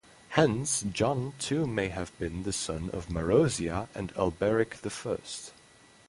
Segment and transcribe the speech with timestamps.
[0.29, 5.53] Hence John too may have been the son of Marozia and Alberic the First.